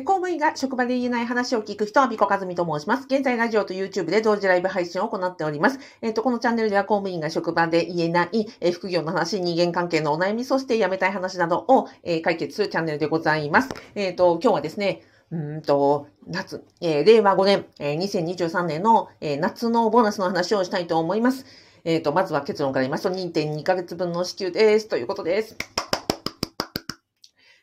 [0.00, 3.04] 公務員が職場で言えない話を聞く人は、ピコカズミと申します。
[3.10, 5.78] 現在、ラジオと YouTube で同時ライブ配信を行っております。
[6.00, 13.68] えっ、ー、と、このチャンネルでは公務員が職場で言えない、えー、副業の話、人間関係のお悩み、そして辞めたい話などを、えー、解決するチャンネルでございます。
[13.94, 21.44] えっ、と、今日はですね、うんと、夏、え、令和5年、えー、2023年の、え、夏のボーナスの話をしたいと思います。
[21.84, 24.88] えっ、と、まずは結論から言いますと、2.2ヶ月分の支給です。
[24.88, 25.81] ということです。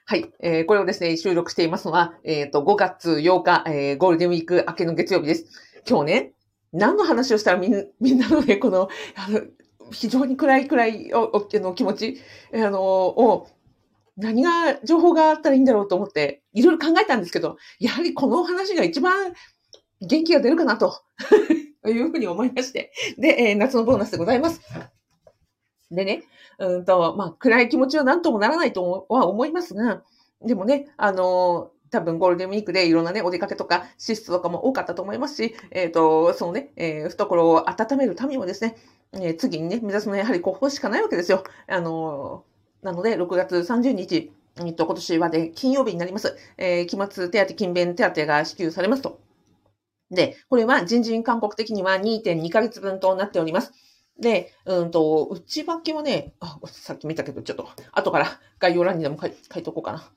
[0.09, 0.33] はい。
[0.39, 5.45] えー、これをですね、収録していますのは、えっ、ー、と、5月8日、えー、ゴールデンウィーク明けの月曜日です。
[5.87, 6.31] 今日ね、
[6.73, 9.41] 何の話をしたらみんみんなのね、この、あの、
[9.91, 12.17] 非常に暗い暗いおおの気持ち、
[12.55, 13.49] あの、を、
[14.17, 19.33] 何が、情報があったらいいんだろうと思って、いろいろ考えたんですけど、やはりこの話が一番
[20.01, 21.03] 元気が出るかなと
[21.85, 22.91] いうふうに思いまして。
[23.19, 24.59] で、えー、夏のボーナスでございます。
[25.91, 26.23] でね、
[26.57, 30.03] うんと、まあ、暗い気持ちは何ともならないとは思いますが、
[30.41, 38.75] でもね、あの多分ゴールデンウィークでいろんなね、お出かけとか、シストとかも多かったと思いますし、えっ、ー、と、そのね、えー、懐を温めるためにもですね、
[39.13, 41.43] えー、次にね、目指すのはやはりここしかないわけですよ。
[41.67, 42.43] あの
[42.83, 46.37] なので、6月30日、えっと、今年はで、金曜日になります。
[46.57, 49.19] え、期末手当、勤勉手当が支給されますと。
[50.11, 53.73] で、これは人事勧告的には2.2ヶ月分となっております。
[54.19, 58.27] で、うんと、内訳はね、あ、さっき見たけど、ちょっと、後から
[58.59, 60.11] 概要欄にでも書い書いとこうかな。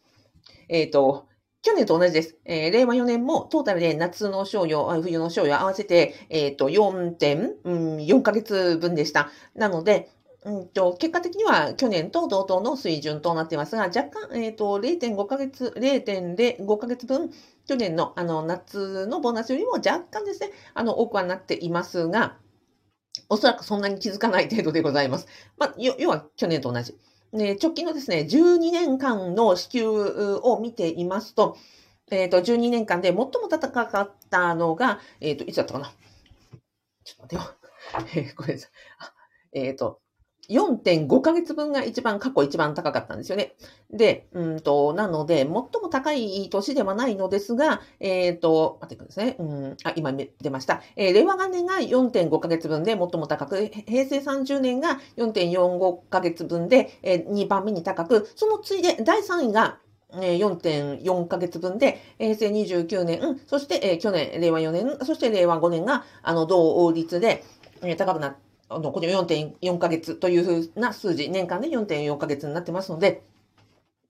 [0.69, 1.27] えっ、ー、と、
[1.63, 2.37] 去年と同じです。
[2.45, 9.31] えー、令和4年もトータルで夏の賞与、冬の賞与合わせて、えっ、ー、と、4.4ヶ月分でした。
[9.55, 10.11] なので、
[10.45, 17.31] うんと、結果的には去年と同等の水準となっていますが、若干、えっ、ー、と、0.5ヶ月、0.05ヶ月分、
[17.69, 22.39] 去年のあの夏のボーナスよりも若干ですね、あの、多くはなっていますが、
[23.33, 25.27] おそらくそんなに気づかない程度でございます。
[25.57, 26.95] まあ、要は去年と同じ。
[27.33, 31.57] ね、直近のですね、12年間の支給を見ていますと、
[32.11, 35.95] えっ、ー、と、12年間で最も高かったのが、えっ、ー、と、いつだったかな？
[37.05, 37.49] ちょっと待
[38.05, 38.27] ってよ。
[38.27, 38.71] えー、これです。
[39.55, 40.03] えっ、と、
[40.49, 43.55] 4.5ヶ月分が一番、過去一番高かったんですよね。
[43.91, 49.37] で、うんと、なので、最も高い年ではないのですが、えっ、ー、と、待ってくださいね。
[49.39, 50.83] うん、あ、今出ました。
[50.97, 59.79] えー、令和元年が4.5ヶ月分で最も高く、平成30年が4.45ヶ月分で、えー、2番目に高く、その次いで第3位が、
[60.13, 67.45] 4.4ヶ月分で、平成29年、そして、えー、去年、令和4年、そして令和5年が、あの、同率で、
[67.81, 73.23] えー、高くなって、あの、この4.4ヶ月というふうな数字、年間で4.4ヶ月になってますので、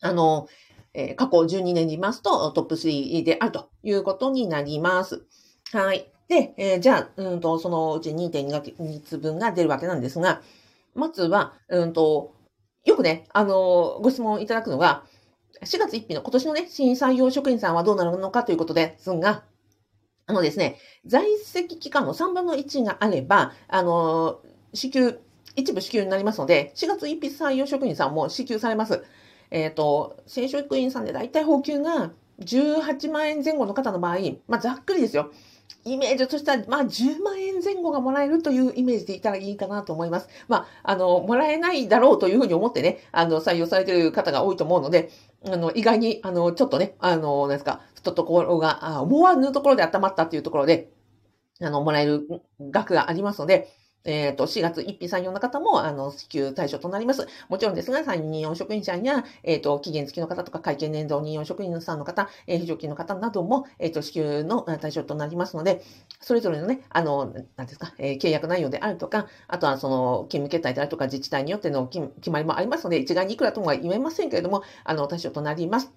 [0.01, 0.49] あの、
[0.95, 5.23] えー、過去12年にいますとトップ3であるということになります。
[5.73, 6.11] はい。
[6.29, 10.43] で、えー、じゃあ、うんと、そのうち2.2ヶ月分が出るわけなんですが、
[10.95, 12.35] まずは、うんと、
[12.85, 15.05] よくね、あの、ご質問いただくのが、
[15.63, 19.45] 4月1日の今年のね、新採用職員さんはどうなるのかということですが、
[20.27, 24.41] あのですね、在籍期間の3分の1があれば、あの、
[24.73, 25.19] 支給、
[25.57, 29.05] 一部支給になりますので、4月1日採用職員さんも支給されます。
[29.51, 34.19] えっ、ー、と、正職員さんで大体補給が18万円前後の方の場合、
[34.49, 35.31] まあ、ざっくりですよ。
[35.85, 40.29] イメージとしたら、まあ、10万円前後がもらえるというイメージでいたらいいかなと思います。
[40.49, 45.11] まあ、あの、もらえないだろうというふうに思ってね、あの、採用されている方が多いと思うので、
[45.45, 50.91] あの、意外に、あの、ちょっとね、あの、なんですか、懐が、思わぬところで温まったっていうところで、
[51.61, 52.29] あの、もらえる
[52.61, 53.69] 額がありますので、
[54.05, 57.27] えっ、ー、と、4月1日採用の方も、あの、支給対象となります。
[57.49, 65.83] もちろんですが、参任用職員さんや、えっ、ー、と、期限付きの方とか、会計年度任用職員さんの方、えー、非常勤の方なども、えっ、と、支給の対象となりますので、
[66.21, 75.93] それぞれのね、あの、なんですか、え契約内容であるとか、あとはその、勤務形態であるとか、自治体によっての決まりもありますので、一概にいくらとも言えませんけれども、あの、対象となります。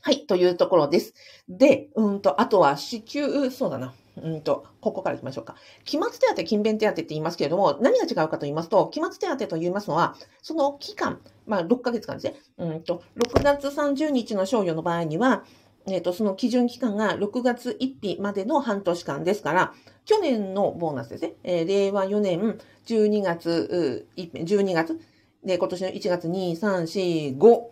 [0.00, 1.14] はい、というところです。
[1.48, 3.92] で、うんと、あとは支給、そうだな。
[4.22, 5.56] うんと、ここから行きましょうか。
[5.84, 12.34] 期末手当、勤勉手当って言いますけれども、何が違うかと言いますと、期末手当と言いますのは、その期間、まあ、6ヶ月間ですね。
[12.58, 15.44] うんと、6月30日の賞与の場合には、
[15.88, 19.72] えっ、ー、と、その基準期間が6月1日までの半年間ですから、
[20.04, 21.34] 去年のボーナスですね。
[21.44, 25.00] えー、令和4年12月、12月、
[25.44, 27.62] で、今年の1月2、3、4、5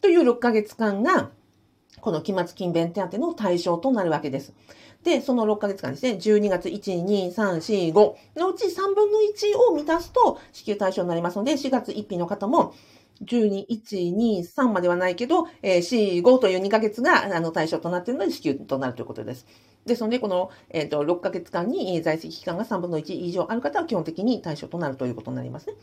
[0.00, 1.30] という6ヶ月間が、
[2.00, 4.52] この期末勤勉手当の対象となるわけです。
[5.04, 12.74] で、その6ヶ月間ですね、12月1、2、3、4、5のうち3分の1を満たすと支給対象になりますので、4月1日の方も、
[13.22, 19.46] 12、1、2、3まではないけど、えー、4、5という2ヶ月があの対象となっているので支給となるということです。
[19.86, 25.74] ですので、この、えーと、6ヶ月間に在籍期間が3分の1以上ある方は基本的に対象となるということになりますね。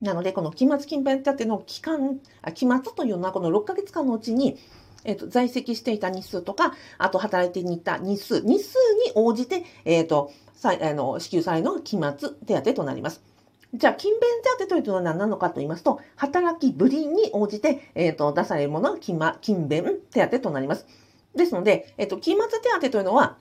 [0.00, 2.20] なので、この期末勤勉手当の期間、
[2.54, 4.56] 期末というのはこの6ヶ月間のうちに、
[5.04, 8.76] えっ、と、在籍していた日数とか、あと働いていた日数、日数
[9.06, 13.22] に応じて、えっ、と、さあの支給されるのが期末手当となります。
[13.72, 18.98] じゃあ、勤勉手当というのは何なのかと言いますと、働きぶりに応じて、えっ、ー、と、出されるものが
[19.40, 20.86] 勤勉手当となります。
[21.36, 23.38] ですので、えっ、と、期末手当というのは、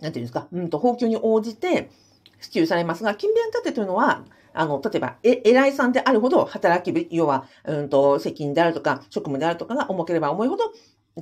[0.00, 1.90] なんていうんですか、うんと、法給に応じて
[2.44, 10.72] 支給されますが、勤勉手当というのは、あの、例えば、え、偉いさんであるほど働き、要は、うんと、責任であるとか、職務であるとかが重ければ重いほど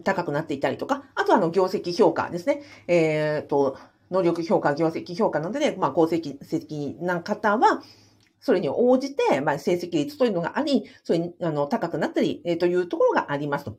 [0.05, 2.63] 高くなっていたりとか、あとは、あの、業績評価ですね。
[2.89, 3.79] えっ、ー、と、
[4.11, 7.83] 能力評価、業績評価などで、まあ、功績的な方は、
[8.41, 13.79] それに応じて、まあ、成績率というのがあり、それに、あの、高くなったり、えー、というところがありますと。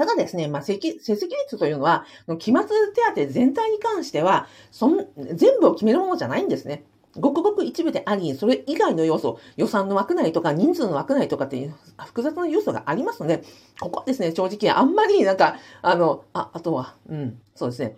[0.00, 2.06] ただですね、まあ、成績率というのは、
[2.38, 6.84] 期末手当全体に関しては、そん、全部を決めるものじゃないんですね。
[7.18, 13.42] ごくごく一部であり、それ以外の要素、予算の枠内とか人数の枠内とかっていう複雑な要素がありますので、
[13.78, 17.96] ここはですね、正直あんまりなんか、あの、あ、あとは、うん、そうですね。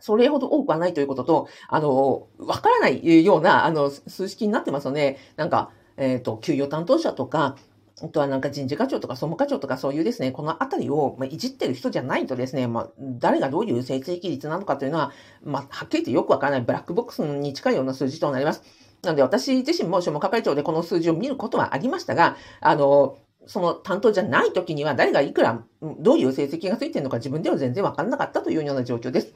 [0.00, 7.56] それほど多くはないということと、あの、わからないような、あの、数式になってますので、なんか、えっ、ー、と、給与担当者とか、
[8.02, 15.12] あとはなんか人事課長とか総務課長とかそういうですね、このあたりを、まいじってる人じゃないとですね、まあ、誰がどういう成績率なのかというのは、
[15.42, 18.62] まあ、はっきり言ってよくわからないブラックボックスに近いような数字となります。
[19.02, 23.16] なので私自身も所務係長でこの数字を見ることはありましたが、あの、
[23.46, 25.62] その担当じゃない時には誰がいくら、
[26.00, 29.34] どういう成績がついてるのか自分では全然わからなかったというような状況です。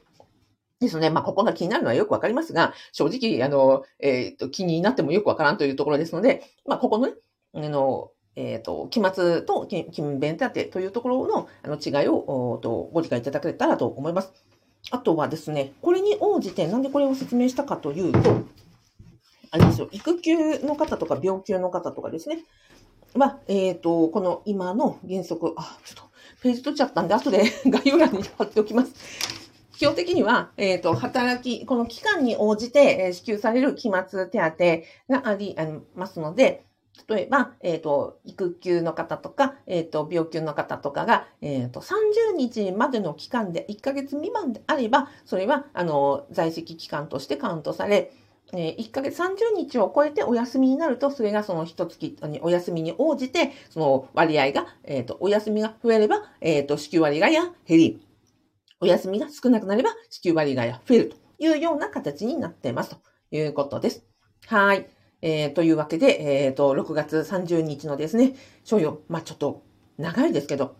[0.81, 1.11] ですね。
[1.11, 7.15] まあ、ここが気になるのはよくわかりますが、正直、あの、えっ、ー、と、気になってもよくわからんというところですので、まあ、ここのね、
[7.55, 14.33] あの、えっ、ー、と、期末と勤勉手当というところのあの違いをとご理解いただけたらと思います。
[14.91, 18.43] あとはですね、これに応じて、なんでこれを説明したかというと、
[19.51, 22.39] あれですよ、育休の方とか病休の方とかですね、
[23.15, 26.11] は、えっ、ー、と、この今の原則、あ、ちょっと
[26.43, 28.95] ページ取っちゃったんで、後で 概要欄に貼っておきます。
[29.77, 35.57] 基本的には、えっ、ー、と、働き、この期間に応じて、支給される期末手当があり
[35.95, 36.65] ますので、
[37.09, 48.13] 例えば、えっ、ー、と、育休の方とか、えっ、ー、と、病休の方とかが、えっ、と、30日までの期間で1ヶ月未満であれば、それは、あの、在籍期間としてカウントされ、
[48.55, 58.07] え1ヶ月30日を超えてお休みになると、それがその一月に、お休みに応じて、その割合が、えっ、と、お休みが増えれば、えっ、と、支給割合や減り、
[58.83, 62.97] お休みが少なくなれば支給割合が増えるというような形になっていますと
[63.31, 64.05] いうことです。
[64.47, 64.89] はい。
[65.23, 68.35] えー、というわけで、えっ、ー、と、6月30日のですね、
[68.65, 69.63] 所要、まあちょっと
[69.97, 70.75] 長いですけど、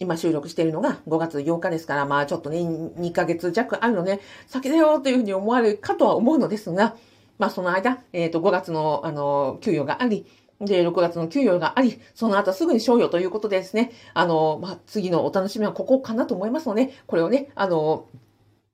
[0.00, 6.96] 今収録しているのが5月8日ですから、まあちょっとね、2ヶ月弱あるので、先だよというふうに思われるかとは思うのですが、
[7.38, 10.26] まあその間、えっ、ー、と、5月の、あの、給与があり、
[10.60, 18.08] で、6月の給与があり、その後すぐに賞与ということでですね、あの、まあ、次のお楽しみはここかなと思いますので、これをね、あの、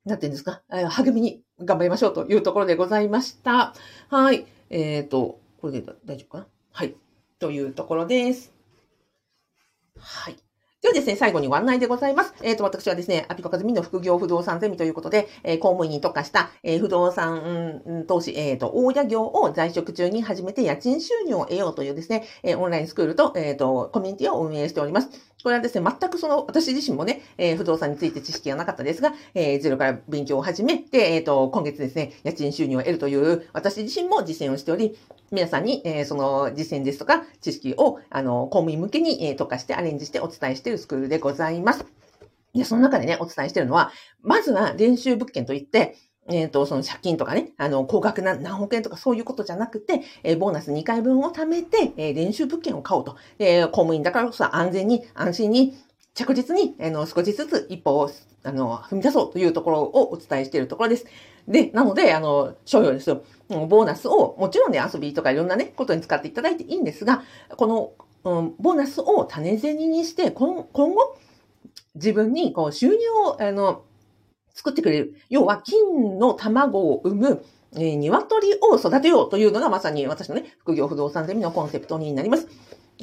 [0.06, 3.74] なんていうんですか、励みに頑張りましょうというところでございました。
[4.08, 4.46] はい。
[4.70, 6.46] えっ、ー、と、これで大丈夫かな？
[6.72, 6.96] はい。
[7.38, 8.52] というところです。
[9.98, 10.43] はい。
[10.84, 12.34] ではですね、最後にご案内でございます。
[12.42, 25.08] えっ、ー、と、私はですね、アピコカズミの副業不動産ゼミということで、えー、公務員に特化した、えー、不動産、うん、投資、えっ、と、大家業を在職中に始めて家賃収入を得ようというですね、えオンラインスクールと、えっ、と、コミュニティを運営しております。
[25.42, 34.98] これはですね、全くその、私自身もね、え、不動産について知識がなかったですが、え、ゼロから勉強を始めて、えっ、と、今月ですね、家賃収入を得るという、私自身も実践をしており、
[35.30, 41.84] 皆さんに、え、その実践ですとか、知識を、あの、公務員向けに、え、特化してアレンジしてお伝えしているスクールでございます。
[42.54, 45.96] で、その中でね、お伝えしているのは、まずは練習物件といって、
[46.28, 53.16] えっ、ー、と、その借金とかね、あの、高額な何億円とかそういうことじゃなくて、えー、ボーナス2回分を貯めて、えー、練習物件を買おうと。
[53.38, 55.74] えー、公務員だからこそ安全に、安心に、
[56.14, 58.10] 着実に、あの、少しずつ一歩を、
[58.44, 61.06] あの、踏み出そうというところをお伝えしているところです。
[61.48, 63.24] で、なので、あの、商用ですよ。
[63.48, 67.22] ボーナスを、もちろんね、遊びとかいろんなね、ことに使っていただいていいんですが、
[67.56, 67.92] この、
[68.24, 71.18] うん、ボーナスを種銭にして、今後、
[71.94, 73.84] 自分にこう収入を、あの、
[74.54, 75.14] 作ってくれる。
[75.28, 77.44] 要は、金の卵を産む、
[77.76, 82.48] えー、鶏を育てようというのがまさに私のね、副業不動産ゼミのコンセプトになります。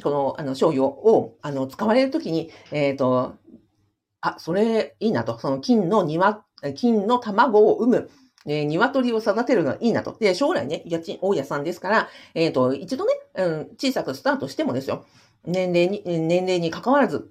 [0.02, 3.34] この、あの、商用を、あの、使われるときに、えっ、ー、と、
[4.20, 5.38] あ、それいいなと。
[5.38, 8.10] その金の庭、金の卵を産む、
[8.46, 10.16] えー、鶏を育てるのはいいなと。
[10.20, 15.04] で、将来ね、家賃、大家さんですから、えっ、ー、と、一度ね、うん、小さくスタートしてもですよ。
[15.44, 17.30] 年齢に、年齢に関わらず、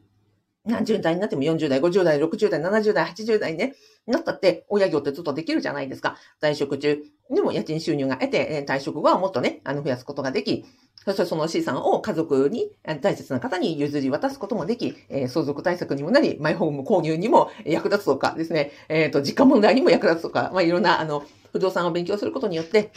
[0.66, 3.74] 何十代になっても40代、50代、60代、70代、80代にね、
[4.06, 6.18] なったって、親業ってずっとできるじゃないですか。
[6.40, 7.02] 在職中
[7.32, 10.66] でも家賃収入が得て、退職後はもっとね、あの、増やすことができ、
[11.04, 14.96] そしてその資産を家族に、大切な方に譲り渡すこともでき、
[15.28, 22.92] 相続対策にもなり、マイホーム購入にも役立つとかですね、えっ、ー、と、実家問題にも役立つとか、まあ、いろんな、あの、不動産を勉強することによって、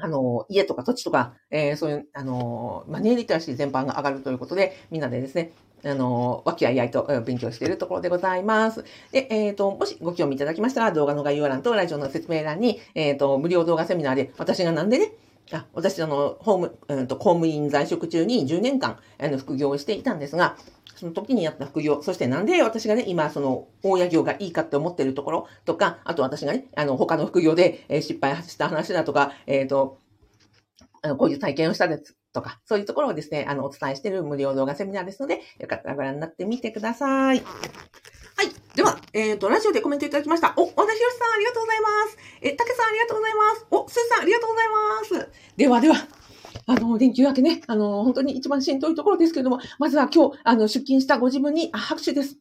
[0.00, 5.52] あの、家とか土地とか、えー、そういう、あの、マネーリテラシー全般が上がるということで、みんなでですね、
[5.84, 8.84] あの、和気あいあいと勉強しているところでございます。
[9.12, 15.12] で、えっ、ー、と、もしご興味いただきましたら、動画の概要欄とラジオの説明欄に、えっ、ー、と、無料動画セミナーで、私がなんでね、
[15.52, 20.56] あ私、あの、ホーム、うんと、公務員在職中に10年間、あの、副業をしていたんですが、
[21.00, 29.98] その時にやった副業、そしてなんで私がね、今、その、大家業がいいかって思ってるところとか、あと私がね、あの、他の副業で、え失敗した話だとか、えっ、ー、と、
[31.16, 37.38] こういう体験をしたですとか、そういうところをですね、あの、お伝えしている無料動画セミナーですので、よかったらご覧になってみてください。
[37.38, 37.42] はい。
[38.76, 40.52] では、えっ、ー、と、ラジオでコメントいただきました。
[40.58, 42.18] お、和田博さんありがとうございます。
[42.42, 43.66] え、たけさんありがとうございます。
[43.70, 45.28] お、すーさんありがとうございます。
[45.56, 46.19] ではでは、
[46.66, 52.38] あの、連休明けね、あの、本当に一番しんどいところですけれども、まずは今日、あの、出勤したご自分にあ拍手です。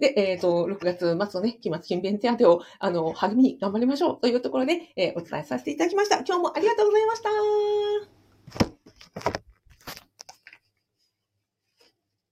[0.00, 6.18] で、えっ、ー、と、6月末のね、期末勤勉手当を、あの、励みに頑張りましょうというところで、えー、お伝えさせていただきました。
[6.18, 7.30] 今日もありがとうございました。